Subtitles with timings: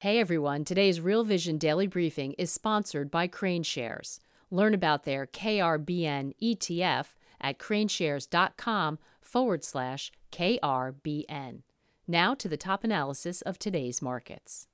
[0.00, 4.18] Hey everyone, today's Real Vision Daily Briefing is sponsored by KraneShares.
[4.50, 7.06] Learn about their KRBN ETF
[7.40, 11.62] at kraneshares.com forward slash KRBN.
[12.06, 14.68] Now to the top analysis of today's markets.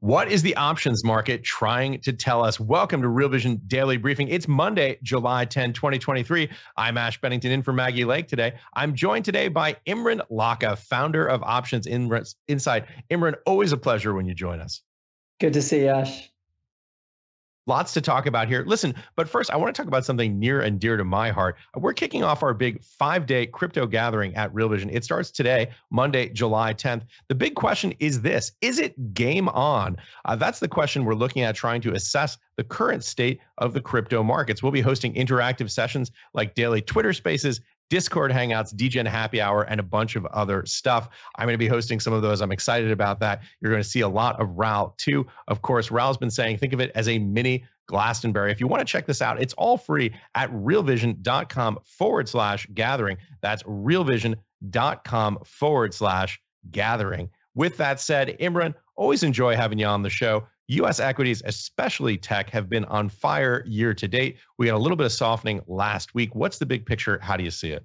[0.00, 2.60] What is the options market trying to tell us?
[2.60, 4.28] Welcome to Real Vision Daily Briefing.
[4.28, 6.48] It's Monday, July 10, 2023.
[6.76, 8.54] I'm Ash Bennington in for Maggie Lake today.
[8.74, 12.86] I'm joined today by Imran Lakha, founder of Options Insight.
[13.10, 14.82] Imran, always a pleasure when you join us.
[15.40, 16.30] Good to see you, Ash.
[17.68, 18.64] Lots to talk about here.
[18.66, 21.56] Listen, but first, I want to talk about something near and dear to my heart.
[21.76, 24.88] We're kicking off our big five day crypto gathering at Real Vision.
[24.90, 27.02] It starts today, Monday, July 10th.
[27.28, 29.98] The big question is this Is it game on?
[30.24, 33.82] Uh, that's the question we're looking at trying to assess the current state of the
[33.82, 34.62] crypto markets.
[34.62, 37.60] We'll be hosting interactive sessions like daily Twitter spaces
[37.90, 41.08] Discord Hangouts, DGen Happy Hour, and a bunch of other stuff.
[41.36, 42.40] I'm going to be hosting some of those.
[42.40, 43.42] I'm excited about that.
[43.60, 45.26] You're going to see a lot of Raoul too.
[45.48, 48.52] Of course, Raoul's been saying, think of it as a mini Glastonbury.
[48.52, 53.16] If you want to check this out, it's all free at realvision.com forward slash gathering.
[53.40, 57.30] That's realvision.com forward slash gathering.
[57.54, 60.46] With that said, Imran, always enjoy having you on the show.
[60.68, 64.36] US equities, especially tech, have been on fire year to date.
[64.58, 66.34] We had a little bit of softening last week.
[66.34, 67.18] What's the big picture?
[67.22, 67.84] How do you see it?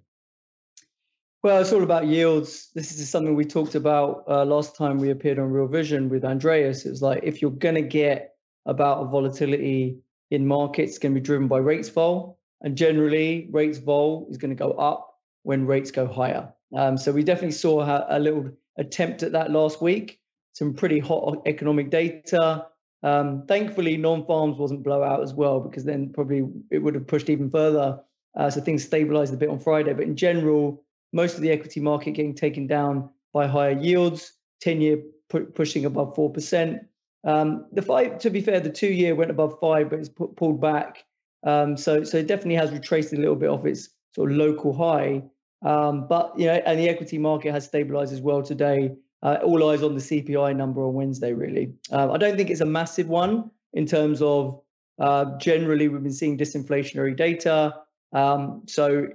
[1.44, 2.70] Well, it's all about yields.
[2.74, 6.24] This is something we talked about uh, last time we appeared on Real Vision with
[6.24, 6.86] Andreas.
[6.86, 9.98] It was like if you're going to get about a volatility
[10.32, 12.40] in markets, it's going to be driven by rates vol.
[12.62, 16.54] And generally, rates vol is going to go up when rates go higher.
[16.76, 20.20] Um, so we definitely saw a, a little attempt at that last week.
[20.54, 22.68] Some pretty hot economic data.
[23.04, 27.50] Um, thankfully, non-farms wasn't blowout as well because then probably it would have pushed even
[27.50, 28.00] further.
[28.36, 29.94] Uh, so things stabilized a bit on Friday.
[29.94, 35.04] But in general, most of the equity market getting taken down by higher yields, 10-year
[35.30, 36.80] pu- pushing above 4%.
[37.26, 40.60] Um, the five, to be fair, the two-year went above five, but it's pu- pulled
[40.60, 41.04] back.
[41.46, 44.74] Um, so, so it definitely has retraced a little bit off its sort of local
[44.74, 45.24] high.
[45.66, 48.92] Um, but you know, and the equity market has stabilized as well today
[49.24, 51.74] uh, all eyes on the CPI number on Wednesday, really.
[51.92, 54.62] Uh, I don't think it's a massive one in terms of
[55.00, 57.74] uh, generally we've been seeing disinflationary data.
[58.12, 59.08] Um, so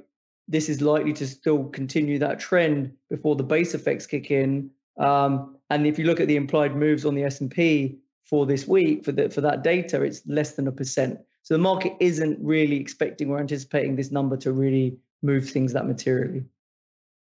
[0.48, 4.70] this is likely to still continue that trend before the base effects kick in.
[4.98, 9.04] Um, and if you look at the implied moves on the S&P for this week
[9.04, 11.20] for the, for that data, it's less than a percent.
[11.42, 15.86] So the market isn't really expecting or anticipating this number to really move things that
[15.86, 16.44] materially.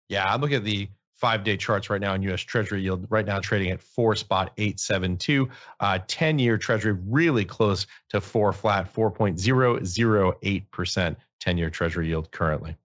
[0.08, 3.26] Yeah, I look at the five day charts right now in US Treasury yield, right
[3.26, 5.48] now trading at four spot 872.
[5.80, 12.76] Uh, 10 year Treasury really close to four flat, 4.008% 10 year Treasury yield currently.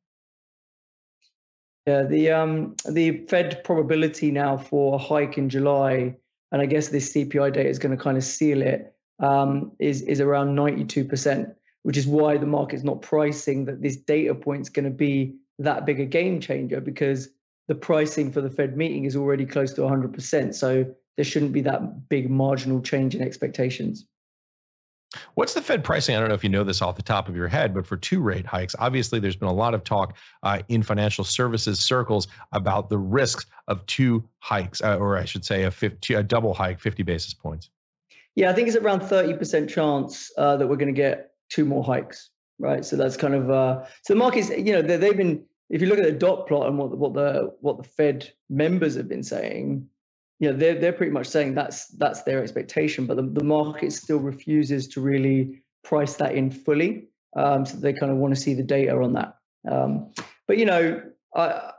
[1.87, 6.15] Yeah, the um the Fed probability now for a hike in July,
[6.51, 10.03] and I guess this CPI data is going to kind of seal it, um, is
[10.03, 14.69] is around 92%, which is why the market's not pricing that this data point is
[14.69, 17.29] going to be that big a game changer because
[17.67, 20.53] the pricing for the Fed meeting is already close to 100%.
[20.53, 20.85] So
[21.15, 24.05] there shouldn't be that big marginal change in expectations.
[25.35, 26.15] What's the Fed pricing?
[26.15, 27.97] I don't know if you know this off the top of your head, but for
[27.97, 32.27] two rate hikes, obviously there's been a lot of talk uh, in financial services circles
[32.53, 36.53] about the risks of two hikes, uh, or I should say a, 50, a double
[36.53, 37.69] hike, 50 basis points.
[38.35, 41.83] Yeah, I think it's around 30% chance uh, that we're going to get two more
[41.83, 42.85] hikes, right?
[42.85, 45.99] So that's kind of, uh, so the markets, you know, they've been if you look
[45.99, 49.87] at the dot plot and what what the what the Fed members have been saying,
[50.39, 53.93] you know, they're they're pretty much saying that's that's their expectation, but the, the market
[53.93, 57.07] still refuses to really price that in fully.
[57.37, 59.37] Um, so they kind of want to see the data on that.
[59.69, 60.11] Um,
[60.45, 61.01] but you know,
[61.35, 61.71] I,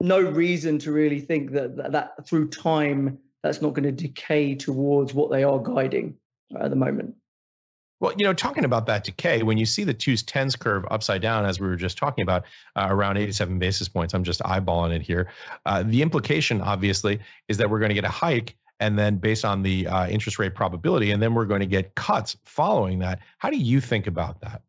[0.00, 4.56] no reason to really think that, that that through time that's not going to decay
[4.56, 6.16] towards what they are guiding
[6.58, 7.14] at the moment.
[8.00, 11.20] Well, you know, talking about that decay, when you see the twos tens curve upside
[11.20, 12.44] down, as we were just talking about,
[12.76, 15.30] uh, around 87 basis points, I'm just eyeballing it here.
[15.66, 17.18] Uh, the implication, obviously,
[17.48, 20.38] is that we're going to get a hike, and then based on the uh, interest
[20.38, 23.18] rate probability, and then we're going to get cuts following that.
[23.38, 24.62] How do you think about that?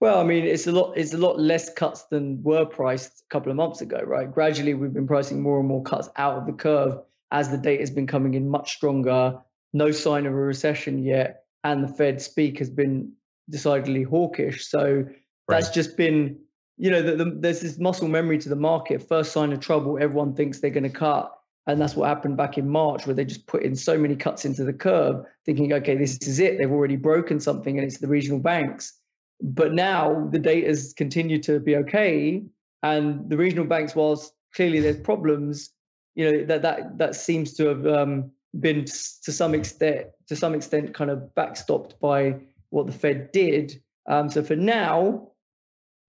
[0.00, 0.96] Well, I mean, it's a lot.
[0.96, 4.32] It's a lot less cuts than were priced a couple of months ago, right?
[4.32, 7.00] Gradually, we've been pricing more and more cuts out of the curve
[7.32, 9.38] as the data has been coming in much stronger.
[9.74, 13.12] No sign of a recession yet and the Fed speak has been
[13.48, 14.68] decidedly hawkish.
[14.68, 15.04] So
[15.48, 16.38] that's just been,
[16.76, 19.06] you know, the, the, there's this muscle memory to the market.
[19.06, 21.32] First sign of trouble, everyone thinks they're going to cut.
[21.66, 24.44] And that's what happened back in March, where they just put in so many cuts
[24.44, 26.58] into the curve, thinking, okay, this is it.
[26.58, 28.94] They've already broken something, and it's the regional banks.
[29.42, 32.42] But now the data has continued to be okay,
[32.82, 35.70] and the regional banks, whilst clearly there's problems,
[36.14, 40.54] you know that that that seems to have um, been to some extent to some
[40.54, 42.36] extent kind of backstopped by
[42.70, 43.80] what the Fed did.
[44.08, 45.28] Um, so for now,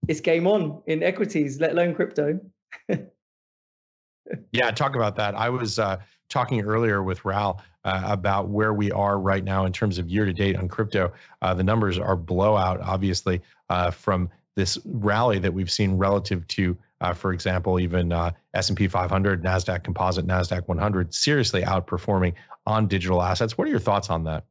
[0.08, 2.40] it's game on in equities, let alone crypto.
[4.52, 5.34] yeah, talk about that.
[5.34, 5.98] I was uh,
[6.28, 10.24] talking earlier with Raoul uh, about where we are right now in terms of year
[10.24, 11.12] to date on crypto.
[11.42, 16.76] Uh, the numbers are blowout, obviously, uh, from this rally that we've seen relative to,
[17.02, 22.32] uh, for example, even uh, S&P 500, Nasdaq Composite, Nasdaq 100, seriously outperforming
[22.64, 23.58] on digital assets.
[23.58, 24.44] What are your thoughts on that?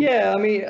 [0.00, 0.64] Yeah, I mean,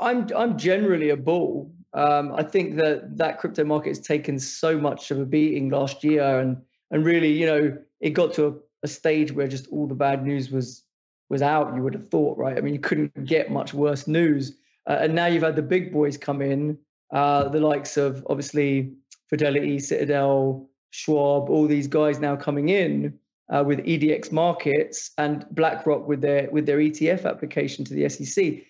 [0.00, 1.70] I'm I'm generally a bull.
[1.92, 6.02] Um, I think that that crypto market has taken so much of a beating last
[6.02, 6.56] year, and
[6.90, 8.54] and really, you know, it got to a,
[8.84, 10.84] a stage where just all the bad news was
[11.28, 11.74] was out.
[11.74, 12.56] You would have thought, right?
[12.56, 14.56] I mean, you couldn't get much worse news.
[14.86, 16.78] Uh, and now you've had the big boys come in,
[17.10, 18.94] uh, the likes of obviously
[19.28, 23.18] Fidelity, Citadel, Schwab, all these guys now coming in
[23.50, 28.64] uh, with EDX markets and BlackRock with their with their ETF application to the SEC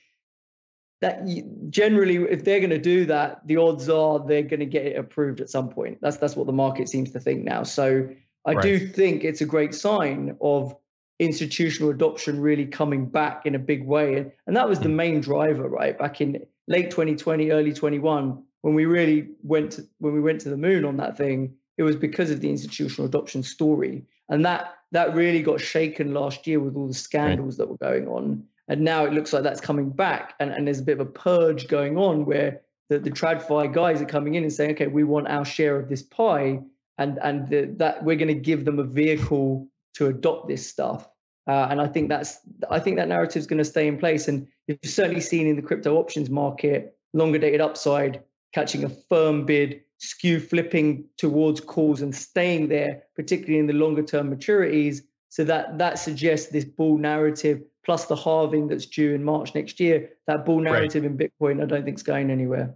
[1.00, 1.24] that
[1.70, 4.96] generally if they're going to do that the odds are they're going to get it
[4.96, 5.98] approved at some point.
[6.00, 7.62] That's that's what the market seems to think now.
[7.62, 8.08] So
[8.46, 8.62] i right.
[8.62, 10.74] do think it's a great sign of
[11.18, 14.16] institutional adoption really coming back in a big way.
[14.16, 18.74] And, and that was the main driver right back in late 2020 early 21 when
[18.74, 21.96] we really went to, when we went to the moon on that thing it was
[21.96, 26.74] because of the institutional adoption story and that that really got shaken last year with
[26.76, 27.66] all the scandals right.
[27.66, 30.80] that were going on and now it looks like that's coming back, and, and there's
[30.80, 32.60] a bit of a purge going on where
[32.90, 35.88] the, the TradFi guys are coming in and saying, okay, we want our share of
[35.88, 36.60] this pie,
[36.98, 41.08] and and the, that we're going to give them a vehicle to adopt this stuff.
[41.46, 42.40] Uh, and I think that's
[42.70, 44.28] I think that narrative is going to stay in place.
[44.28, 48.22] And you've certainly seen in the crypto options market, longer dated upside
[48.52, 54.02] catching a firm bid, skew flipping towards calls and staying there, particularly in the longer
[54.02, 55.02] term maturities.
[55.28, 59.80] So that that suggests this bull narrative plus the halving that's due in March next
[59.80, 61.10] year, that bull narrative right.
[61.10, 62.74] in Bitcoin, I don't think is going anywhere.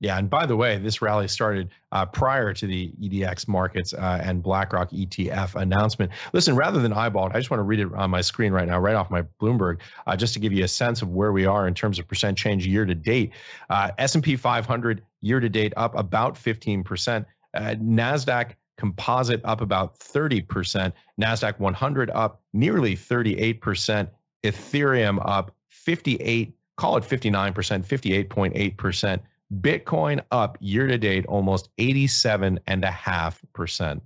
[0.00, 4.20] Yeah, and by the way, this rally started uh, prior to the EDX markets uh,
[4.22, 6.10] and BlackRock ETF announcement.
[6.32, 8.66] Listen, rather than eyeball it, I just want to read it on my screen right
[8.66, 11.46] now, right off my Bloomberg, uh, just to give you a sense of where we
[11.46, 13.32] are in terms of percent change year to date.
[13.70, 17.24] Uh, S&P 500 year to date up about 15%.
[17.54, 20.92] Uh, Nasdaq Composite up about 30%.
[21.20, 24.08] Nasdaq 100 up nearly 38%.
[24.42, 29.20] Ethereum up 58, call it 59%, 58.8%.
[29.60, 34.00] Bitcoin up year to date almost 87.5%.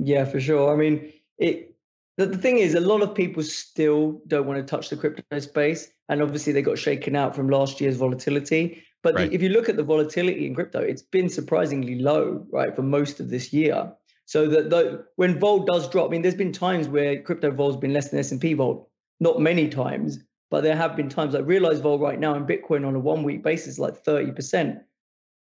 [0.00, 0.72] Yeah, for sure.
[0.72, 1.74] I mean, it
[2.18, 5.38] the, the thing is a lot of people still don't want to touch the crypto
[5.38, 8.82] space and obviously they got shaken out from last year's volatility.
[9.02, 9.30] But right.
[9.30, 12.82] the, if you look at the volatility in crypto, it's been surprisingly low, right, for
[12.82, 13.92] most of this year.
[14.24, 17.76] So that the, when vol does drop, I mean, there's been times where crypto vol's
[17.76, 18.90] been less than S&P vol,
[19.20, 20.18] not many times,
[20.50, 23.22] but there have been times like realized vol right now in Bitcoin on a one
[23.22, 24.80] week basis, like 30%.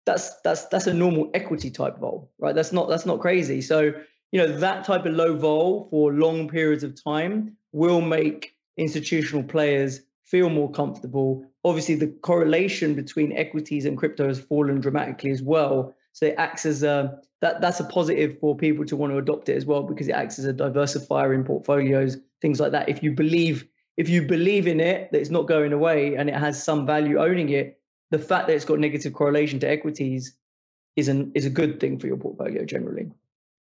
[0.05, 2.53] That's that's that's a normal equity type vol, right?
[2.53, 3.61] That's not that's not crazy.
[3.61, 3.93] So
[4.31, 9.43] you know that type of low vol for long periods of time will make institutional
[9.43, 11.45] players feel more comfortable.
[11.63, 15.93] Obviously, the correlation between equities and crypto has fallen dramatically as well.
[16.11, 19.49] So it acts as a that that's a positive for people to want to adopt
[19.49, 22.89] it as well because it acts as a diversifier in portfolios, things like that.
[22.89, 26.35] If you believe if you believe in it that it's not going away and it
[26.35, 27.79] has some value owning it,
[28.11, 30.35] the fact that it's got negative correlation to equities
[30.95, 33.11] is an is a good thing for your portfolio generally.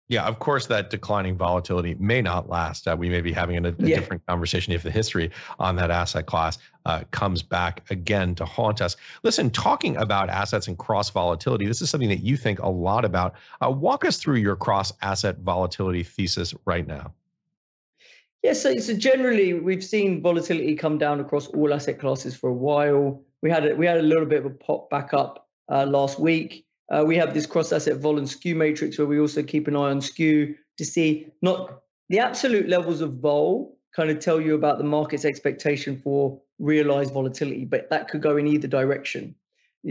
[0.09, 2.87] Yeah, of course, that declining volatility may not last.
[2.87, 3.97] Uh, we may be having a, a yeah.
[3.97, 8.81] different conversation if the history on that asset class uh, comes back again to haunt
[8.81, 8.97] us.
[9.23, 13.05] Listen, talking about assets and cross volatility, this is something that you think a lot
[13.05, 13.33] about.
[13.63, 17.13] Uh, walk us through your cross asset volatility thesis right now.
[18.43, 22.53] Yeah, so, so generally we've seen volatility come down across all asset classes for a
[22.53, 23.23] while.
[23.41, 26.19] We had a, we had a little bit of a pop back up uh, last
[26.19, 26.65] week.
[26.91, 29.77] Uh, we have this cross asset vol and skew matrix where we also keep an
[29.77, 34.55] eye on skew to see not the absolute levels of vol kind of tell you
[34.55, 39.33] about the market's expectation for realized volatility, but that could go in either direction.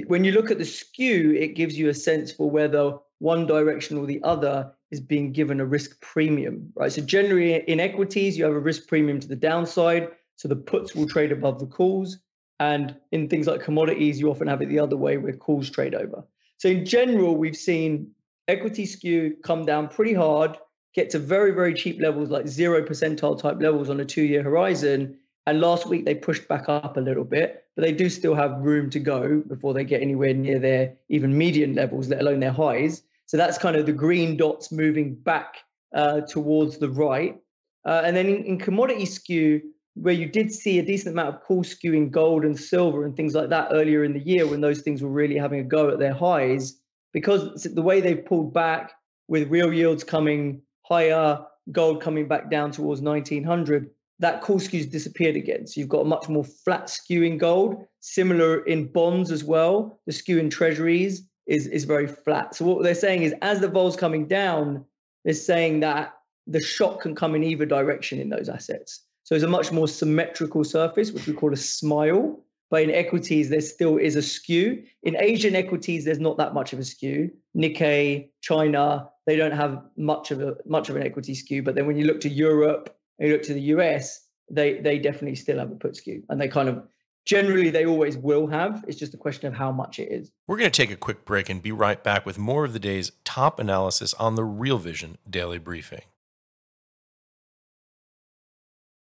[0.07, 3.97] When you look at the skew, it gives you a sense for whether one direction
[3.97, 6.93] or the other is being given a risk premium, right?
[6.93, 10.09] So generally in equities, you have a risk premium to the downside.
[10.35, 12.19] So the puts will trade above the calls.
[12.59, 15.95] And in things like commodities, you often have it the other way where calls trade
[15.95, 16.25] over.
[16.59, 18.11] So in general, we've seen
[18.49, 20.59] equity skew come down pretty hard,
[20.93, 24.43] get to very, very cheap levels like zero percentile type levels on a two year
[24.43, 25.17] horizon.
[25.47, 28.59] And last week they pushed back up a little bit, but they do still have
[28.59, 32.53] room to go before they get anywhere near their even median levels, let alone their
[32.53, 33.03] highs.
[33.27, 35.59] So that's kind of the green dots moving back
[35.95, 37.39] uh, towards the right.
[37.85, 39.61] Uh, and then in, in, commodity skew,
[39.95, 43.17] where you did see a decent amount of call skew in gold and silver and
[43.17, 45.91] things like that earlier in the year when those things were really having a go
[45.91, 46.79] at their highs,
[47.13, 48.93] because the way they've pulled back
[49.29, 51.39] with real yields coming higher,
[51.71, 55.67] gold coming back down towards 1900, that call skew's disappeared again.
[55.67, 60.01] So you've got a much more flat skew in gold, similar in bonds as well.
[60.07, 62.55] The skew in treasuries is, is very flat.
[62.55, 64.85] So what they're saying is as the vol's coming down,
[65.25, 66.15] they're saying that
[66.47, 69.05] the shock can come in either direction in those assets.
[69.25, 72.41] So it's a much more symmetrical surface, which we call a smile.
[72.71, 74.83] But in equities, there still is a skew.
[75.03, 77.31] In Asian equities, there's not that much of a skew.
[77.57, 81.63] Nikkei, China, they don't have much of a much of an equity skew.
[81.63, 84.99] But then when you look to Europe, and you look to the US, they they
[84.99, 86.83] definitely still have a put skew, and they kind of
[87.25, 88.85] generally they always will have.
[88.87, 90.31] It's just a question of how much it is.
[90.47, 92.79] We're going to take a quick break and be right back with more of the
[92.79, 96.03] day's top analysis on the Real Vision daily briefing.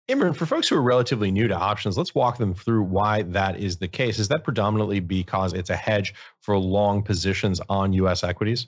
[0.08, 3.60] Imran, for folks who are relatively new to options, let's walk them through why that
[3.60, 4.20] is the case.
[4.20, 8.24] Is that predominantly because it's a hedge for long positions on U.S.
[8.24, 8.68] equities?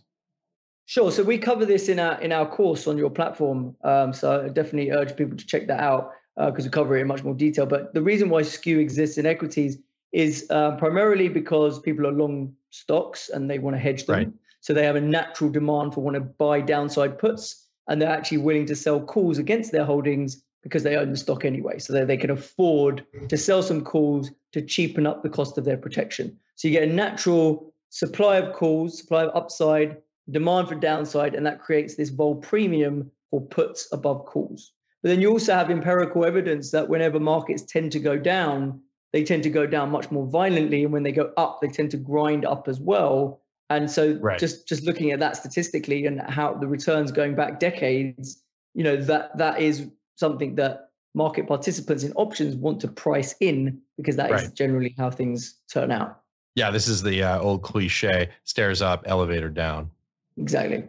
[0.88, 1.12] Sure.
[1.12, 3.76] So we cover this in our in our course on your platform.
[3.84, 7.02] Um, so I definitely urge people to check that out because uh, we cover it
[7.02, 7.66] in much more detail.
[7.66, 9.78] But the reason why skew exists in equities
[10.12, 14.16] is uh, primarily because people are long stocks and they want to hedge them.
[14.16, 14.32] Right.
[14.62, 18.40] So they have a natural demand for want to buy downside puts, and they're actually
[18.40, 21.80] willing to sell calls against their holdings because they own the stock anyway.
[21.80, 25.78] So they can afford to sell some calls to cheapen up the cost of their
[25.78, 26.38] protection.
[26.56, 29.98] So you get a natural supply of calls, supply of upside,
[30.30, 34.74] demand for downside, and that creates this vol premium for puts above calls.
[35.04, 38.82] But then you also have empirical evidence that whenever markets tend to go down,
[39.14, 41.92] they tend to go down much more violently, and when they go up, they tend
[41.92, 43.42] to grind up as well.
[43.70, 44.40] And so, right.
[44.40, 48.42] just just looking at that statistically and how the returns going back decades,
[48.74, 53.80] you know that that is something that market participants in options want to price in
[53.98, 54.44] because that right.
[54.44, 56.22] is generally how things turn out.
[56.56, 59.92] Yeah, this is the uh, old cliche: stairs up, elevator down.
[60.38, 60.84] Exactly.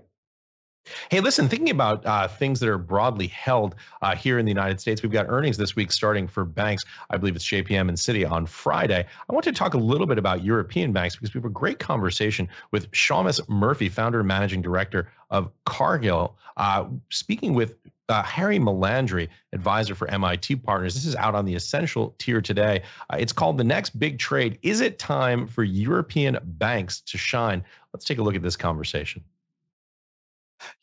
[1.10, 4.80] Hey, listen, thinking about uh, things that are broadly held uh, here in the United
[4.80, 6.84] States, we've got earnings this week starting for banks.
[7.10, 9.06] I believe it's JPM and Citi on Friday.
[9.28, 11.78] I want to talk a little bit about European banks because we have a great
[11.78, 17.74] conversation with Seamus Murphy, founder and managing director of Cargill, uh, speaking with
[18.08, 20.94] uh, Harry Melandri, advisor for MIT Partners.
[20.94, 22.82] This is out on the essential tier today.
[23.10, 24.58] Uh, it's called The Next Big Trade.
[24.62, 27.62] Is it time for European banks to shine?
[27.92, 29.22] Let's take a look at this conversation.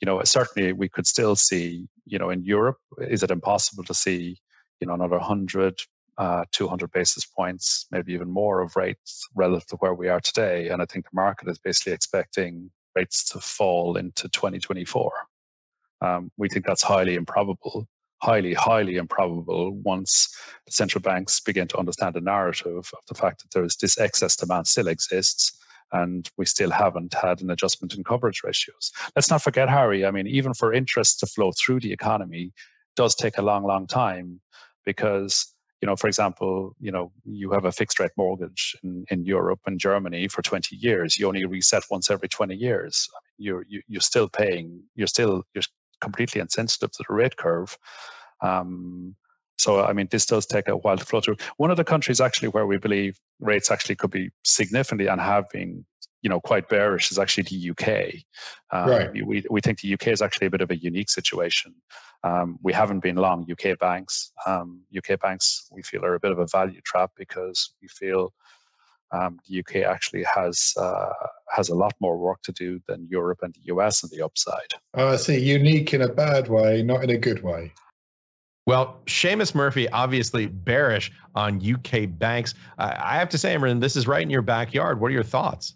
[0.01, 3.93] You know, certainly we could still see, you know, in Europe, is it impossible to
[3.93, 4.37] see,
[4.79, 5.79] you know, another 100,
[6.17, 10.69] uh, 200 basis points, maybe even more of rates relative to where we are today?
[10.69, 15.11] And I think the market is basically expecting rates to fall into 2024.
[16.01, 17.87] Um, we think that's highly improbable,
[18.21, 23.41] highly, highly improbable once the central banks begin to understand the narrative of the fact
[23.41, 25.57] that there is this excess demand still exists
[25.91, 28.91] and we still haven't had an adjustment in coverage ratios.
[29.15, 32.53] Let's not forget, Harry, I mean, even for interest to flow through the economy
[32.95, 34.41] does take a long, long time
[34.85, 39.23] because you know, for example, you know, you have a fixed rate mortgage in, in
[39.25, 41.19] Europe and Germany for 20 years.
[41.19, 43.07] You only reset once every 20 years.
[43.37, 44.81] You're you, are you are still paying.
[44.95, 45.63] You're still you're
[46.01, 47.77] completely insensitive to the rate curve.
[48.41, 49.15] Um,
[49.57, 51.37] so, I mean, this does take a while to flow through.
[51.57, 55.49] One of the countries actually where we believe rates actually could be significantly and have
[55.49, 55.85] been,
[56.21, 58.15] you know, quite bearish is actually the UK.
[58.71, 59.25] Um, right.
[59.25, 61.73] We, we think the UK is actually a bit of a unique situation.
[62.23, 64.31] Um, we haven't been long UK banks.
[64.45, 68.33] Um, UK banks, we feel, are a bit of a value trap because we feel
[69.11, 71.13] um, the UK actually has uh,
[71.49, 74.73] has a lot more work to do than Europe and the US on the upside.
[74.95, 75.39] Oh, I see.
[75.39, 77.71] Unique in a bad way, not in a good way.
[78.65, 82.55] Well, Seamus Murphy, obviously bearish on UK banks.
[82.79, 84.99] I have to say, Imran, this is right in your backyard.
[84.99, 85.75] What are your thoughts?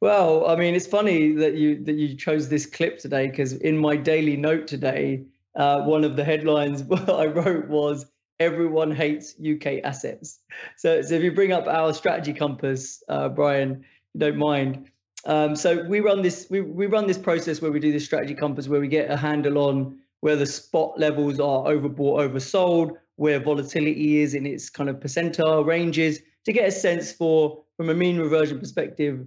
[0.00, 3.76] Well, I mean, it's funny that you that you chose this clip today because in
[3.76, 5.24] my daily note today,
[5.56, 8.06] uh, one of the headlines I wrote was
[8.38, 10.38] everyone hates UK assets.
[10.76, 14.88] So, so if you bring up our strategy compass, uh, Brian, you don't mind.
[15.26, 18.34] Um, so we run this we, we run this process where we do this strategy
[18.34, 23.40] compass where we get a handle on where the spot levels are overbought, oversold, where
[23.40, 27.94] volatility is in its kind of percentile ranges to get a sense for from a
[27.94, 29.26] mean reversion perspective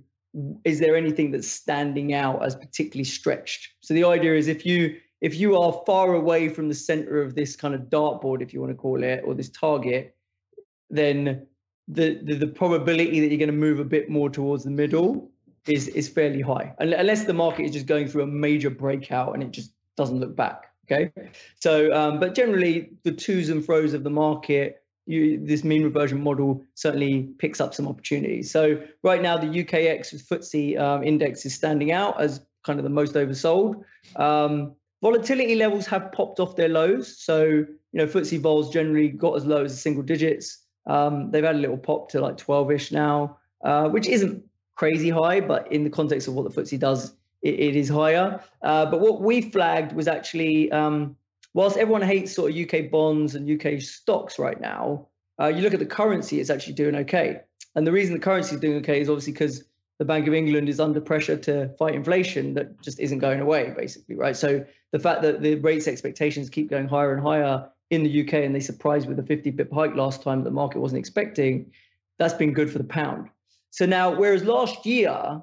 [0.64, 4.96] is there anything that's standing out as particularly stretched so the idea is if you
[5.24, 8.60] if you are far away from the center of this kind of dartboard, if you
[8.60, 10.18] want to call it, or this target,
[10.90, 11.48] then
[11.88, 15.32] the, the, the probability that you're going to move a bit more towards the middle
[15.66, 19.42] is is fairly high, unless the market is just going through a major breakout and
[19.42, 20.73] it just doesn't look back.
[20.86, 21.12] Okay,
[21.60, 24.80] so um, but generally the twos and fro's of the market.
[25.06, 28.50] You, this mean reversion model certainly picks up some opportunities.
[28.50, 32.90] So right now, the UKX FTSE um, index is standing out as kind of the
[32.90, 33.84] most oversold.
[34.16, 37.18] Um, volatility levels have popped off their lows.
[37.18, 40.64] So you know, FTSE vols generally got as low as single digits.
[40.88, 44.44] Um, they've had a little pop to like 12ish now, uh, which isn't
[44.76, 48.42] crazy high, but in the context of what the FTSE does, it, it is higher.
[48.62, 51.16] Uh, but what we flagged was actually, um,
[51.54, 55.08] whilst everyone hates sort of UK bonds and UK stocks right now,
[55.40, 57.42] uh, you look at the currency, it's actually doing okay.
[57.76, 59.64] And the reason the currency is doing okay is obviously because
[60.00, 63.74] the Bank of England is under pressure to fight inflation that just isn't going away,
[63.76, 64.36] basically, right?
[64.36, 68.34] So the fact that the rates expectations keep going higher and higher in the UK
[68.36, 71.72] and they surprised with a 50 pip hike last time that the market wasn't expecting,
[72.18, 73.30] that's been good for the pound.
[73.70, 75.42] So now, whereas last year,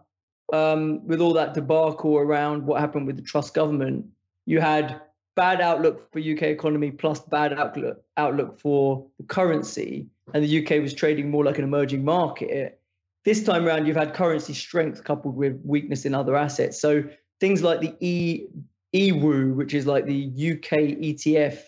[0.53, 4.07] um, with all that debacle around what happened with the Truss government,
[4.47, 5.01] you had
[5.37, 10.83] bad outlook for UK economy plus bad outlook outlook for the currency, and the UK
[10.83, 12.81] was trading more like an emerging market.
[13.25, 16.81] This time around, you've had currency strength coupled with weakness in other assets.
[16.81, 17.05] So
[17.39, 18.47] things like the E
[18.95, 21.63] EWU, which is like the UK ETF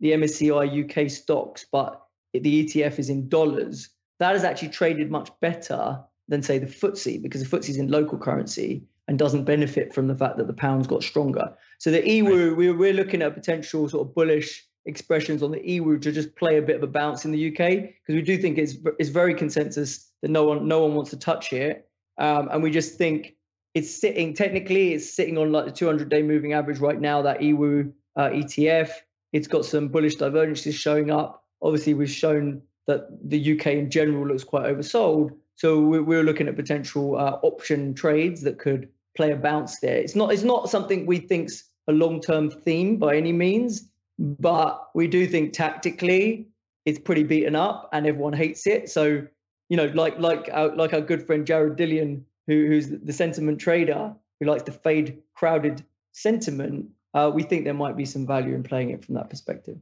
[0.00, 2.02] the MSCI UK stocks, but
[2.32, 3.90] the ETF is in dollars,
[4.20, 7.88] that has actually traded much better than say the FTSE because the FTSE is in
[7.88, 11.52] local currency and doesn't benefit from the fact that the pound's got stronger.
[11.78, 16.00] So the EWU, we're, we're looking at potential sort of bullish expressions on the EWU
[16.02, 18.58] to just play a bit of a bounce in the UK because we do think
[18.58, 22.62] it's it's very consensus that no one no one wants to touch it, um, and
[22.62, 23.36] we just think
[23.74, 27.40] it's sitting technically it's sitting on like the 200 day moving average right now that
[27.40, 28.90] EWU uh, ETF.
[29.32, 31.44] It's got some bullish divergences showing up.
[31.60, 35.32] Obviously, we've shown that the UK in general looks quite oversold.
[35.58, 39.96] So we're looking at potential uh, option trades that could play a bounce there.
[39.96, 45.08] It's not it's not something we think's a long-term theme by any means, but we
[45.08, 46.46] do think tactically
[46.84, 48.88] it's pretty beaten up and everyone hates it.
[48.88, 49.26] So
[49.68, 53.58] you know, like like our, like our good friend Jared Dillian, who, who's the sentiment
[53.58, 58.54] trader who likes to fade crowded sentiment uh, we think there might be some value
[58.54, 59.78] in playing it from that perspective.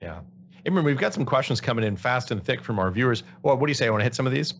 [0.00, 0.20] Yeah.
[0.66, 3.24] Imran, we've got some questions coming in fast and thick from our viewers.
[3.42, 3.86] Well, what do you say?
[3.86, 4.54] I want to hit some of these?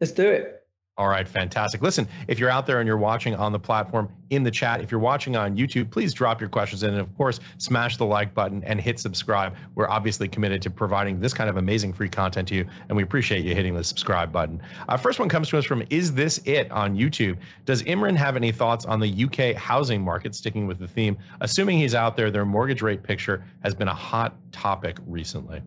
[0.00, 0.56] Let's do it.
[0.98, 1.82] All right, fantastic.
[1.82, 4.90] Listen, if you're out there and you're watching on the platform in the chat, if
[4.90, 6.90] you're watching on YouTube, please drop your questions in.
[6.90, 9.54] And of course, smash the like button and hit subscribe.
[9.74, 13.02] We're obviously committed to providing this kind of amazing free content to you, and we
[13.02, 14.62] appreciate you hitting the subscribe button.
[14.88, 17.36] Our first one comes to us from Is This It on YouTube.
[17.66, 21.18] Does Imran have any thoughts on the UK housing market, sticking with the theme?
[21.42, 25.60] Assuming he's out there, their mortgage rate picture has been a hot topic recently.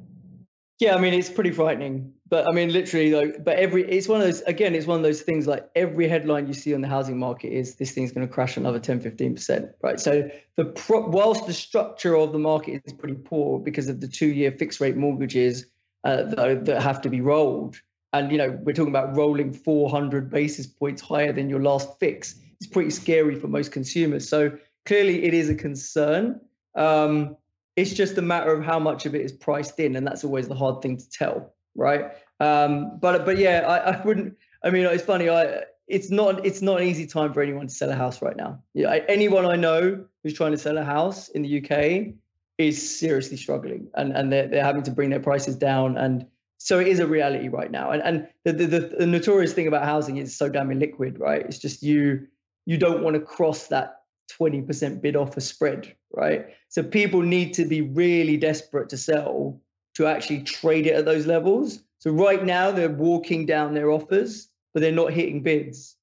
[0.79, 2.13] Yeah, I mean it's pretty frightening.
[2.29, 3.33] But I mean, literally, though.
[3.43, 4.75] But every it's one of those again.
[4.75, 7.75] It's one of those things like every headline you see on the housing market is
[7.75, 9.99] this thing's going to crash another 10, 15 percent, right?
[9.99, 14.07] So the pro, whilst the structure of the market is pretty poor because of the
[14.07, 15.65] two-year fixed rate mortgages
[16.03, 17.77] uh, that, that have to be rolled,
[18.13, 22.39] and you know we're talking about rolling 400 basis points higher than your last fix.
[22.61, 24.29] It's pretty scary for most consumers.
[24.29, 26.39] So clearly, it is a concern.
[26.75, 27.35] Um,
[27.75, 30.47] it's just a matter of how much of it is priced in, and that's always
[30.47, 32.11] the hard thing to tell, right?
[32.39, 34.37] Um, but but yeah, I, I wouldn't.
[34.63, 35.29] I mean, it's funny.
[35.29, 38.37] I it's not it's not an easy time for anyone to sell a house right
[38.37, 38.61] now.
[38.73, 42.13] Yeah, anyone I know who's trying to sell a house in the UK
[42.57, 46.25] is seriously struggling, and and they're they're having to bring their prices down, and
[46.57, 47.91] so it is a reality right now.
[47.91, 51.41] And and the the, the notorious thing about housing is so damn illiquid, right?
[51.41, 52.27] It's just you
[52.65, 53.98] you don't want to cross that
[54.31, 56.47] 20% bid offer spread, right?
[56.69, 59.61] So people need to be really desperate to sell
[59.95, 61.81] to actually trade it at those levels.
[61.99, 65.95] So right now they're walking down their offers, but they're not hitting bids.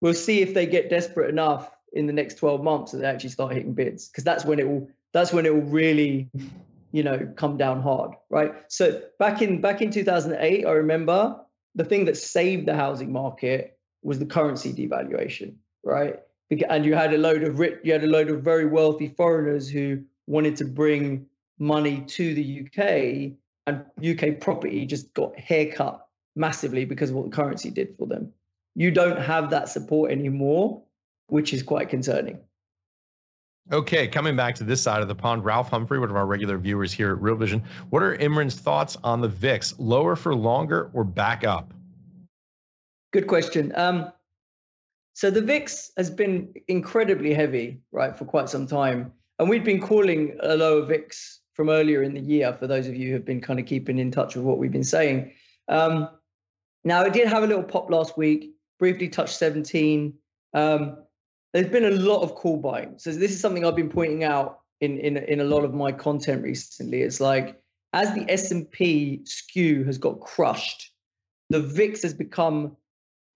[0.00, 3.30] We'll see if they get desperate enough in the next 12 months that they actually
[3.30, 6.28] start hitting bids because that's when it will that's when it will really
[6.92, 11.40] you know come down hard right so back in back in 2008 i remember
[11.74, 16.20] the thing that saved the housing market was the currency devaluation right
[16.50, 19.68] and you had a load of rich, you had a load of very wealthy foreigners
[19.68, 21.26] who wanted to bring
[21.58, 23.32] money to the UK,
[23.66, 26.06] and UK property just got haircut
[26.36, 28.32] massively because of what the currency did for them.
[28.74, 30.82] You don't have that support anymore,
[31.28, 32.38] which is quite concerning.
[33.72, 36.56] Okay, coming back to this side of the pond, Ralph Humphrey, one of our regular
[36.56, 37.64] viewers here at Real Vision.
[37.90, 39.74] What are Imran's thoughts on the VIX?
[39.78, 41.74] Lower for longer or back up?
[43.12, 43.72] Good question.
[43.74, 44.12] Um,
[45.16, 49.10] So the VIX has been incredibly heavy, right, for quite some time.
[49.38, 52.94] And we've been calling a lower VIX from earlier in the year for those of
[52.94, 55.32] you who have been kind of keeping in touch with what we've been saying.
[55.68, 56.10] Um,
[56.84, 60.12] now, it did have a little pop last week, briefly touched 17.
[60.52, 60.98] Um,
[61.54, 62.98] there's been a lot of call buying.
[62.98, 65.92] So this is something I've been pointing out in, in, in a lot of my
[65.92, 67.00] content recently.
[67.00, 67.58] It's like
[67.94, 70.92] as the S&P skew has got crushed,
[71.48, 72.76] the VIX has become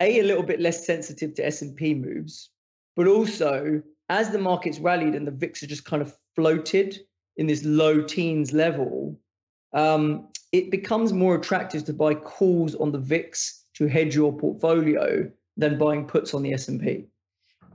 [0.00, 2.50] a a little bit less sensitive to S&P moves,
[2.96, 6.98] but also as the markets rallied and the VIX just kind of floated
[7.36, 9.18] in this low teens level,
[9.72, 15.30] um, it becomes more attractive to buy calls on the VIX to hedge your portfolio
[15.56, 17.06] than buying puts on the S&P.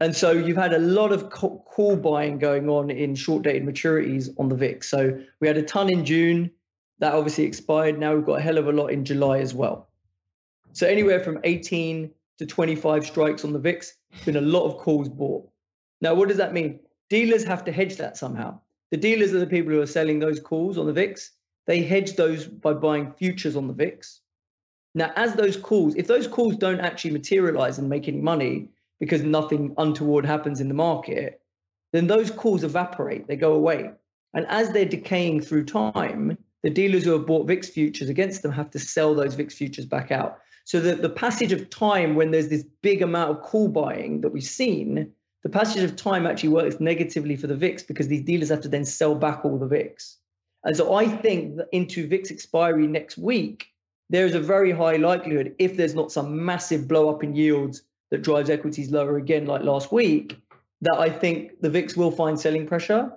[0.01, 4.29] And so you've had a lot of call buying going on in short dated maturities
[4.38, 4.88] on the VIX.
[4.88, 6.51] So we had a ton in June
[6.99, 7.97] that obviously expired.
[7.97, 9.88] Now we've got a hell of a lot in July as well.
[10.73, 13.93] So anywhere from 18 to 25 strikes on the VIX,
[14.26, 15.48] been a lot of calls bought.
[16.02, 16.80] Now, what does that mean?
[17.10, 18.60] Dealers have to hedge that somehow.
[18.91, 21.32] The dealers are the people who are selling those calls on the VIX.
[21.67, 24.21] They hedge those by buying futures on the VIX.
[24.93, 28.69] Now, as those calls, if those calls don't actually materialize and make any money
[29.00, 31.41] because nothing untoward happens in the market,
[31.91, 33.91] then those calls evaporate, they go away.
[34.34, 38.52] And as they're decaying through time, the dealers who have bought VIX futures against them
[38.52, 40.39] have to sell those VIX futures back out.
[40.65, 44.30] So that the passage of time when there's this big amount of call buying that
[44.30, 45.12] we've seen,
[45.43, 48.67] the passage of time actually works negatively for the VIX because these dealers have to
[48.67, 50.17] then sell back all the VIX.
[50.63, 53.67] And so I think that into VIX expiry next week,
[54.10, 57.84] there is a very high likelihood, if there's not some massive blow up in yields
[58.10, 60.36] that drives equities lower again, like last week,
[60.82, 63.12] that I think the VIX will find selling pressure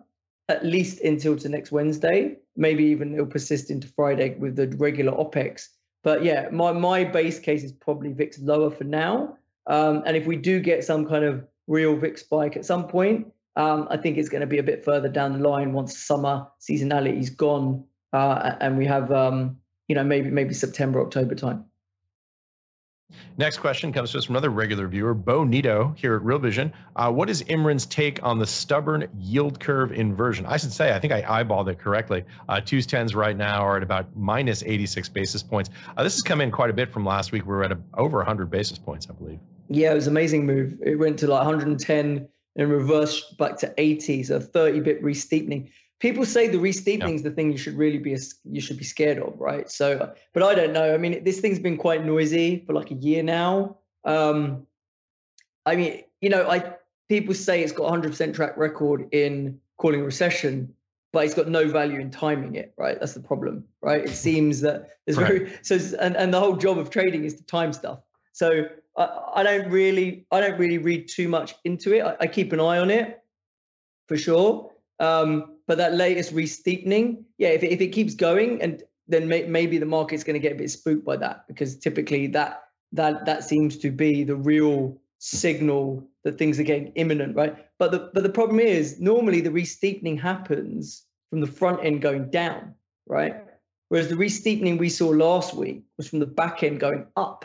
[0.50, 2.36] at least until to next Wednesday.
[2.56, 5.68] Maybe even it'll persist into Friday with the regular OPEX.
[6.02, 9.36] But yeah, my, my base case is probably VIX lower for now.
[9.66, 13.26] Um, and if we do get some kind of real VIX spike at some point,
[13.56, 16.46] um, I think it's going to be a bit further down the line once summer
[16.60, 19.58] seasonality is gone uh, and we have, um,
[19.88, 21.64] you know, maybe maybe September October time.
[23.38, 26.72] Next question comes to us from another regular viewer, Bo Nito here at Real Vision.
[26.96, 30.44] Uh, what is Imran's take on the stubborn yield curve inversion?
[30.44, 32.24] I should say, I think I eyeballed it correctly.
[32.48, 35.70] Uh, twos tens right now are at about minus 86 basis points.
[35.96, 37.42] Uh, this has come in quite a bit from last week.
[37.44, 39.38] We were at a, over 100 basis points, I believe.
[39.68, 40.76] Yeah, it was an amazing move.
[40.84, 45.70] It went to like 110 and reversed back to 80, so 30 bit re-steepening.
[46.00, 49.18] People say the re-steepening is the thing you should really be you should be scared
[49.18, 49.68] of, right?
[49.70, 50.94] So, but I don't know.
[50.94, 53.78] I mean, this thing's been quite noisy for like a year now.
[54.04, 54.66] Um,
[55.66, 56.74] I mean, you know, I
[57.08, 60.72] people say it's got 100% track record in calling recession,
[61.12, 62.98] but it's got no value in timing it, right?
[63.00, 64.04] That's the problem, right?
[64.04, 65.26] It seems that there's right.
[65.26, 68.00] very so, and and the whole job of trading is to time stuff.
[68.32, 72.02] So I, I don't really I don't really read too much into it.
[72.02, 73.20] I, I keep an eye on it
[74.06, 74.70] for sure.
[75.00, 79.44] Um, but that latest re-steepening, yeah, if it, if it keeps going, and then may,
[79.44, 83.26] maybe the market's going to get a bit spooked by that because typically that that
[83.26, 87.54] that seems to be the real signal that things are getting imminent, right?
[87.78, 92.30] But the but the problem is normally the re-steepening happens from the front end going
[92.30, 92.74] down,
[93.06, 93.36] right?
[93.90, 97.44] Whereas the re-steepening we saw last week was from the back end going up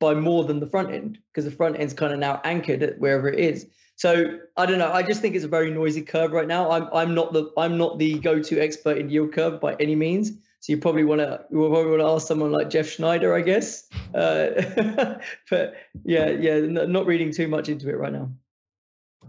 [0.00, 2.98] by more than the front end because the front end's kind of now anchored at
[2.98, 3.66] wherever it is.
[3.98, 4.92] So I don't know.
[4.92, 6.70] I just think it's a very noisy curve right now.
[6.70, 10.30] I'm I'm not the I'm not the go-to expert in yield curve by any means.
[10.60, 13.40] So you probably want to you probably want to ask someone like Jeff Snider, I
[13.40, 13.88] guess.
[14.14, 15.18] Uh,
[15.50, 18.30] but yeah, yeah, not reading too much into it right now.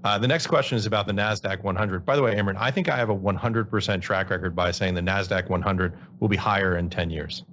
[0.03, 2.05] Uh, the next question is about the NASDAQ 100.
[2.05, 5.01] By the way, Imran, I think I have a 100% track record by saying the
[5.01, 7.43] NASDAQ 100 will be higher in 10 years.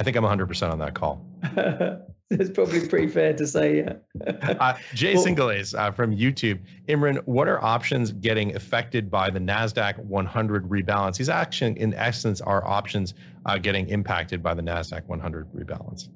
[0.00, 1.24] I think I'm 100% on that call.
[2.32, 3.94] It's probably pretty fair to say, yeah.
[4.60, 6.60] uh, Jay well, Singles uh, from YouTube.
[6.88, 11.16] Imran, what are options getting affected by the NASDAQ 100 rebalance?
[11.16, 13.14] These action, in essence, are options
[13.46, 16.08] uh, getting impacted by the NASDAQ 100 rebalance.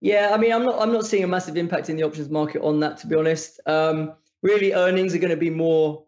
[0.00, 2.60] Yeah, I mean, I'm not, I'm not seeing a massive impact in the options market
[2.62, 3.60] on that, to be honest.
[3.64, 6.02] Um, really, earnings are going to be more,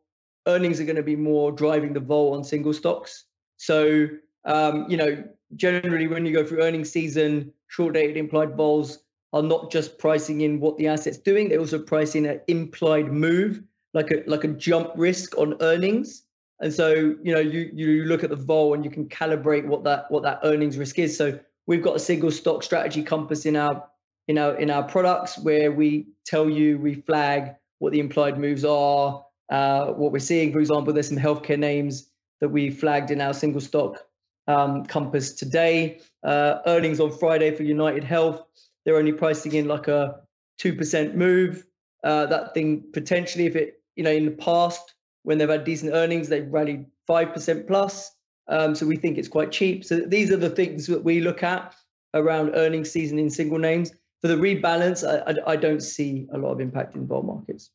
[0.49, 3.27] earnings are going to be more driving the vol on single stocks.
[3.59, 4.09] So,
[4.45, 5.23] um, you know,
[5.57, 9.01] generally when you go through earnings season, short dated implied vols
[9.33, 13.13] are not just pricing in what the asset's doing, they also price in an implied
[13.13, 13.63] move,
[13.93, 16.23] like a like a jump risk on earnings.
[16.61, 19.83] And so, you know, you you look at the vol and you can calibrate what
[19.85, 21.17] that what that earnings risk is.
[21.17, 23.85] So we've got a single stock strategy compass in our
[24.29, 28.65] in our in our products where we tell you we flag what the implied moves
[28.65, 30.53] are, uh, what we're seeing.
[30.53, 32.09] For example, there's some healthcare names
[32.41, 34.07] that we flagged in our single stock
[34.49, 36.01] um, compass today.
[36.23, 38.45] Uh, earnings on Friday for United Health
[38.85, 40.21] they're only pricing in like a
[40.61, 41.67] 2% move.
[42.03, 45.95] Uh, that thing potentially, if it, you know, in the past when they've had decent
[45.95, 48.11] earnings, they've rallied five percent plus.
[48.49, 49.85] Um, so we think it's quite cheap.
[49.87, 51.75] So these are the things that we look at
[52.13, 53.91] around earnings season in single names.
[54.21, 57.71] For the rebalance, I, I, I don't see a lot of impact in bond markets.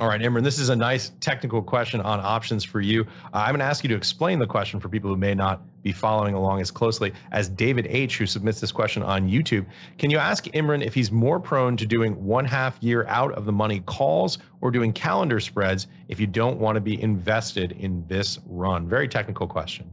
[0.00, 3.02] All right, Imran, this is a nice technical question on options for you.
[3.32, 5.62] Uh, I'm going to ask you to explain the question for people who may not
[5.84, 9.64] be following along as closely as David H., who submits this question on YouTube.
[9.98, 13.44] Can you ask Imran if he's more prone to doing one half year out of
[13.44, 18.04] the money calls or doing calendar spreads if you don't want to be invested in
[18.08, 18.88] this run?
[18.88, 19.88] Very technical question.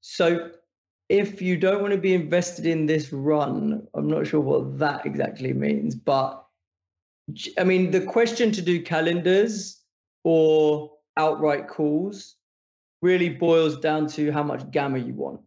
[0.00, 0.50] So,
[1.08, 5.06] if you don't want to be invested in this run, I'm not sure what that
[5.06, 6.46] exactly means, but
[7.58, 9.80] I mean, the question to do calendars
[10.24, 12.36] or outright calls
[13.02, 15.40] really boils down to how much gamma you want,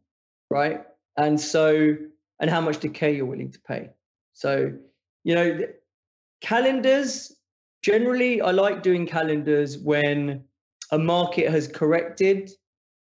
[0.49, 0.81] right?
[1.17, 1.95] And so,
[2.39, 3.89] and how much decay you're willing to pay.
[4.33, 4.73] So,
[5.23, 5.59] you know,
[6.41, 7.35] calendars
[7.81, 10.43] generally, I like doing calendars when
[10.91, 12.51] a market has corrected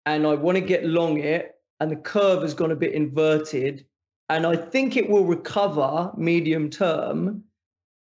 [0.06, 3.84] and I want to get long it and the curve has gone a bit inverted
[4.30, 7.44] and I think it will recover medium term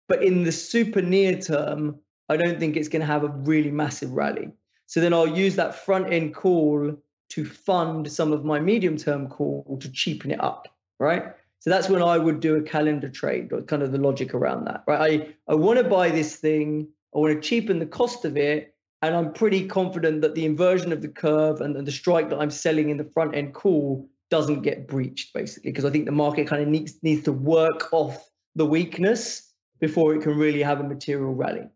[0.08, 3.70] but in the super near term, I don't think it's going to have a really
[3.70, 4.50] massive rally.
[4.86, 6.96] So then I'll use that front end call
[7.30, 11.34] to fund some of my medium term call to cheapen it up, right?
[11.60, 14.66] So that's when I would do a calendar trade, or kind of the logic around
[14.66, 15.34] that, right?
[15.48, 18.74] I, I want to buy this thing, I want to cheapen the cost of it,
[19.00, 22.50] and I'm pretty confident that the inversion of the curve and, the strike that I'm
[22.50, 26.46] selling in the front end call doesn't get breached, basically, because I think the market
[26.46, 30.84] kind of needs needs to work off the weakness before it can really have a
[30.84, 31.68] material rally.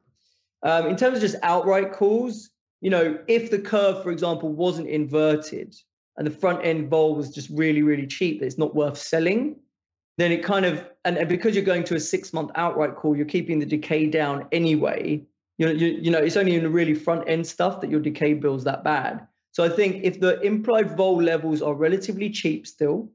[0.63, 4.89] Um, in terms of just outright calls, you know, if the curve, for example, wasn't
[4.89, 5.75] inverted
[6.17, 9.57] and the front end vol was just really, really cheap, that it's not worth selling,
[10.17, 13.17] then it kind of, and, and because you're going to a six month outright call,
[13.17, 15.25] you're keeping the decay down anyway.
[15.59, 18.01] You know, you, you know, it's only in the really front end stuff that your
[18.01, 19.27] decay bill's that bad.
[19.53, 23.11] So I think if the implied vol levels are relatively cheap still,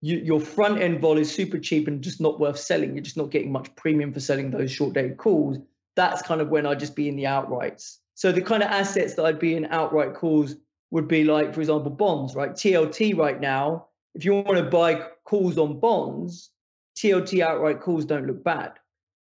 [0.00, 2.94] you, your front end vol is super cheap and just not worth selling.
[2.94, 5.58] You're just not getting much premium for selling those short dated calls.
[5.96, 7.98] That's kind of when I'd just be in the outrights.
[8.14, 10.56] So the kind of assets that I'd be in outright calls
[10.90, 12.52] would be like, for example, bonds, right?
[12.52, 16.50] TLT right now, if you want to buy calls on bonds,
[16.96, 18.72] TLT outright calls don't look bad.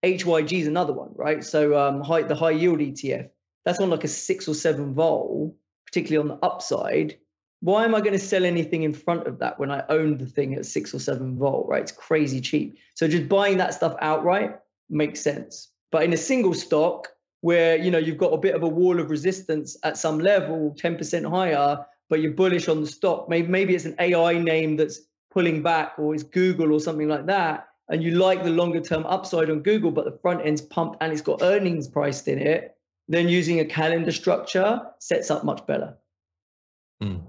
[0.03, 1.43] HYG is another one, right?
[1.43, 3.29] So um, high, the high yield ETF,
[3.65, 7.17] that's on like a six or seven vol, particularly on the upside
[7.61, 10.25] why am I going to sell anything in front of that when I own the
[10.25, 11.81] thing at six or seven volt, right?
[11.81, 12.77] It's crazy cheap.
[12.93, 15.69] So just buying that stuff outright makes sense.
[15.91, 17.07] But in a single stock
[17.41, 20.75] where you know you've got a bit of a wall of resistance at some level,
[20.79, 25.01] 10% higher, but you're bullish on the stock, maybe maybe it's an AI name that's
[25.31, 29.05] pulling back or it's Google or something like that, and you like the longer term
[29.05, 32.75] upside on Google, but the front end's pumped and it's got earnings priced in it,
[33.07, 35.95] then using a calendar structure sets up much better.
[37.01, 37.21] Mm.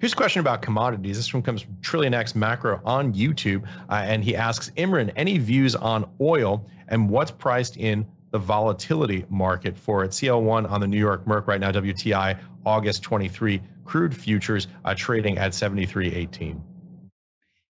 [0.00, 1.16] Here's a question about commodities.
[1.16, 5.38] This one comes from Trillion X Macro on YouTube, uh, and he asks Imran, any
[5.38, 10.10] views on oil and what's priced in the volatility market for it?
[10.10, 15.38] CL1 on the New York Merc right now, WTI August 23 crude futures uh, trading
[15.38, 16.60] at 73.18.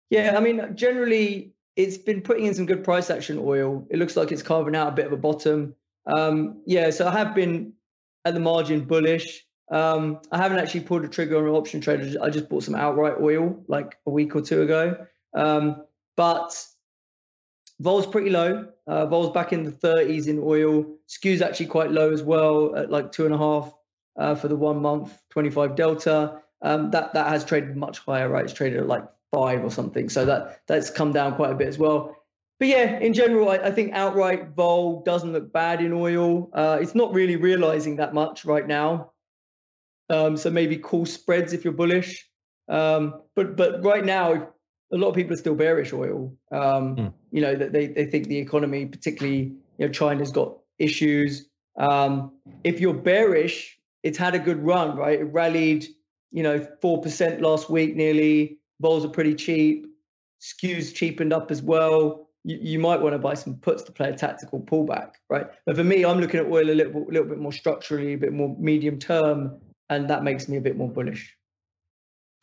[0.10, 3.38] Yeah, I mean, generally, it's been putting in some good price action.
[3.40, 3.86] Oil.
[3.90, 5.76] It looks like it's carving out a bit of a bottom.
[6.06, 7.74] Um, yeah, so I have been
[8.24, 9.46] at the margin bullish.
[9.70, 12.18] Um, I haven't actually pulled a trigger on an option trade.
[12.22, 15.06] I just bought some outright oil like a week or two ago.
[15.34, 15.84] Um,
[16.16, 16.66] but
[17.80, 18.68] vol's pretty low.
[18.86, 20.86] Uh, vol's back in the 30s in oil.
[21.08, 23.74] Skew's actually quite low as well at like two and a half
[24.18, 26.42] uh, for the one month 25 delta.
[26.62, 28.46] Um, that that has traded much higher, right?
[28.46, 30.10] It's traded at like five or something.
[30.10, 32.16] So that that's come down quite a bit as well.
[32.60, 36.50] But yeah, in general, I, I think outright vol doesn't look bad in oil.
[36.54, 39.12] Uh, it's not really realizing that much right now.
[40.10, 42.28] Um, so maybe call spreads if you're bullish.
[42.70, 44.50] Um, but but right now,
[44.92, 46.34] a lot of people are still bearish oil.
[46.52, 47.14] Um, mm.
[47.32, 51.50] You know that they they think the economy, particularly you know China's got issues.
[51.78, 52.32] Um,
[52.64, 55.20] if you're bearish, it's had a good run, right?
[55.20, 55.86] It rallied,
[56.32, 58.60] you know, four percent last week nearly.
[58.80, 59.88] Vols are pretty cheap.
[60.42, 62.30] Skews cheapened up as well.
[62.44, 65.48] You, you might want to buy some puts to play a tactical pullback, right?
[65.66, 68.34] But for me, I'm looking at oil a little, little bit more structurally, a bit
[68.34, 71.38] more medium term and that makes me a bit more bullish.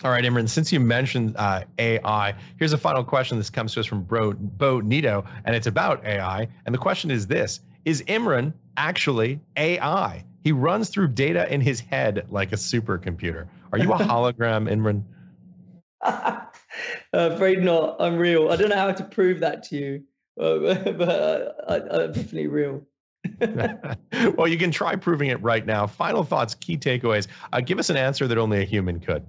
[0.02, 3.38] All right, Imran, since you mentioned uh, AI, here's a final question.
[3.38, 6.48] This comes to us from Bro, Bo Nito, and it's about AI.
[6.66, 10.24] And the question is this Is Imran actually AI?
[10.42, 13.46] He runs through data in his head like a supercomputer.
[13.72, 15.04] Are you a hologram, Imran?
[16.02, 16.40] uh,
[17.12, 17.96] afraid not.
[18.00, 18.50] I'm real.
[18.50, 20.02] I don't know how to prove that to you.
[20.40, 22.85] uh, but uh, I, I'm definitely real.
[24.37, 25.87] well, you can try proving it right now.
[25.87, 27.26] Final thoughts, key takeaways.
[27.52, 29.24] Uh, give us an answer that only a human could.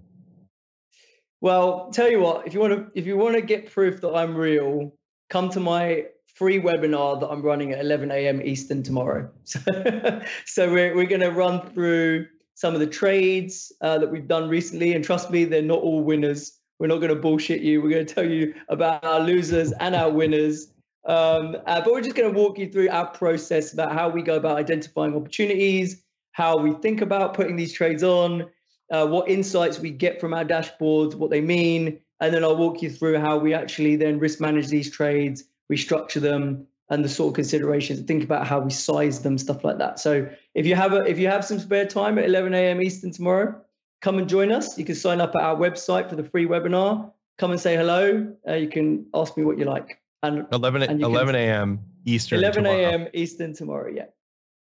[1.41, 4.13] Well, tell you what, if you want to, if you want to get proof that
[4.13, 4.93] I'm real,
[5.29, 8.41] come to my free webinar that I'm running at 11 a.m.
[8.41, 9.29] Eastern tomorrow.
[9.45, 14.27] So, so we're we're going to run through some of the trades uh, that we've
[14.27, 16.59] done recently, and trust me, they're not all winners.
[16.79, 17.81] We're not going to bullshit you.
[17.81, 20.67] We're going to tell you about our losers and our winners.
[21.05, 24.21] Um, uh, but we're just going to walk you through our process about how we
[24.21, 28.49] go about identifying opportunities, how we think about putting these trades on,
[28.91, 32.81] uh, what insights we get from our dashboards, what they mean, and then I'll walk
[32.81, 37.29] you through how we actually then risk manage these trades, restructure them, and the sort
[37.29, 38.01] of considerations.
[38.01, 39.99] Think about how we size them, stuff like that.
[39.99, 42.81] So if you have a if you have some spare time at 11 a.m.
[42.81, 43.59] Eastern tomorrow,
[44.01, 44.77] come and join us.
[44.77, 47.11] You can sign up at our website for the free webinar.
[47.37, 48.33] Come and say hello.
[48.47, 49.99] Uh, you can ask me what you like.
[50.25, 51.79] And 11 and 11 a.m.
[52.05, 52.39] Eastern.
[52.39, 53.07] 11 a.m.
[53.13, 53.91] Eastern tomorrow.
[53.93, 54.05] Yeah.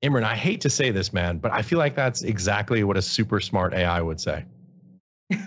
[0.03, 3.03] Imran, I hate to say this, man, but I feel like that's exactly what a
[3.03, 4.45] super smart AI would say.
[5.31, 5.39] well,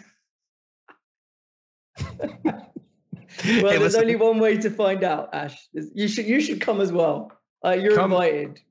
[3.41, 4.01] hey, there's listen.
[4.01, 5.57] only one way to find out, Ash.
[5.73, 7.31] You should you should come as well.
[7.65, 8.61] Uh, you're come, invited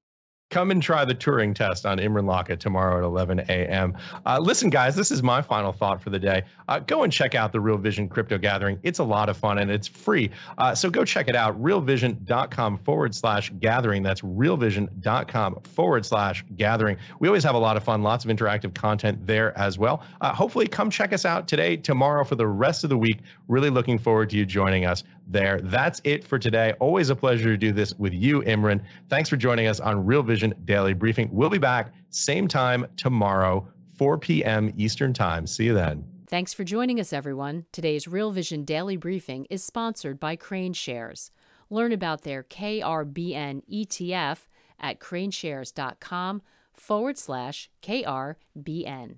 [0.53, 3.97] come and try the Turing test on Imran Lakha tomorrow at 11 a.m.
[4.27, 6.43] Uh, listen, guys, this is my final thought for the day.
[6.69, 8.79] Uh, go and check out the Real Vision Crypto Gathering.
[8.83, 10.31] It's a lot of fun and it's free.
[10.59, 14.03] Uh, so go check it out, realvision.com forward slash gathering.
[14.03, 16.99] That's realvision.com forward slash gathering.
[17.19, 20.05] We always have a lot of fun, lots of interactive content there as well.
[20.21, 23.21] Uh, hopefully, come check us out today, tomorrow, for the rest of the week.
[23.49, 25.61] Really looking forward to you joining us there.
[25.63, 26.75] That's it for today.
[26.81, 28.83] Always a pleasure to do this with you, Imran.
[29.09, 31.29] Thanks for joining us on Real Vision Daily Briefing.
[31.33, 34.73] We'll be back same time tomorrow, 4 p.m.
[34.77, 35.47] Eastern Time.
[35.47, 36.05] See you then.
[36.29, 37.67] Thanks for joining us, everyone.
[37.73, 41.31] Today's Real Vision Daily Briefing is sponsored by KraneShares.
[41.69, 44.39] Learn about their KRBN ETF
[44.81, 49.17] at kraneshares.com forward slash KRBN.